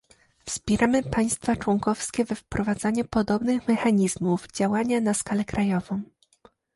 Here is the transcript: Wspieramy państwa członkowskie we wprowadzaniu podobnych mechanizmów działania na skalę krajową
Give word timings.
Wspieramy 0.45 1.03
państwa 1.03 1.55
członkowskie 1.55 2.25
we 2.25 2.35
wprowadzaniu 2.35 3.05
podobnych 3.05 3.67
mechanizmów 3.67 4.47
działania 4.47 5.01
na 5.01 5.13
skalę 5.13 5.45
krajową 5.45 6.01